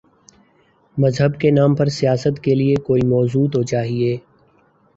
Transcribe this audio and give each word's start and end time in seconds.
مذہب 0.97 1.39
کے 1.41 1.51
نام 1.51 1.75
پر 1.75 1.87
سیاست 1.89 2.39
کے 2.43 2.55
لیے 2.55 2.75
کوئی 2.87 3.01
موضوع 3.05 3.47
تو 3.53 3.63
چاہیے۔ 3.63 4.17